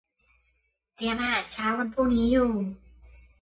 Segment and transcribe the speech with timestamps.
[0.95, 2.51] เตรียมอาหารเช้าวันพรุ่งนี้อยู่